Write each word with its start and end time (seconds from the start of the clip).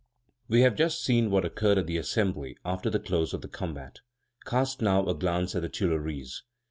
We 0.47 0.61
have 0.61 0.73
just 0.75 1.03
seen 1.05 1.29
what 1.29 1.45
occurred 1.45 1.77
at 1.77 1.85
the 1.85 1.97
Assembly 1.99 2.57
after 2.65 2.89
the 2.89 2.97
close 2.99 3.35
of 3.35 3.41
the 3.41 3.47
combat. 3.47 3.99
Cast 4.45 4.81
now 4.81 5.05
a 5.05 5.13
glance 5.13 5.53
at 5.53 5.61
the 5.61 5.69
Tuileries. 5.69 6.41